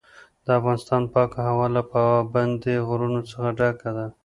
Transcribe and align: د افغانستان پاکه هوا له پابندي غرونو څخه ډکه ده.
د 0.45 0.47
افغانستان 0.59 1.01
پاکه 1.13 1.39
هوا 1.49 1.67
له 1.75 1.81
پابندي 1.91 2.75
غرونو 2.87 3.19
څخه 3.31 3.47
ډکه 3.59 3.89
ده. 3.97 4.05